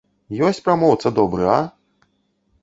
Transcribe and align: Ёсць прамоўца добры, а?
Ёсць 0.47 0.61
прамоўца 0.67 1.11
добры, 1.19 1.45
а? 1.59 2.09